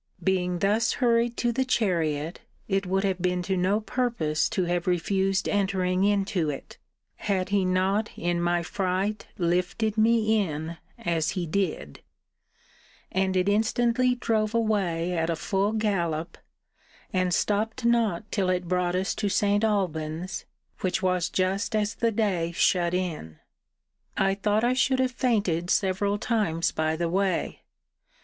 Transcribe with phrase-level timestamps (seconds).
[0.23, 4.87] Being thus hurried to the chariot, it would have been to no purpose to have
[4.87, 6.79] refused entering into it,
[7.17, 12.01] had he not in my fright lifted me in, as he did:
[13.11, 16.35] and it instantly drove away a full gallop,
[17.13, 19.63] and stopped not till it brought us to St.
[19.63, 20.45] Alban's;
[20.79, 23.37] which was just as the day shut in.
[24.17, 27.61] I thought I should have fainted several times by the way.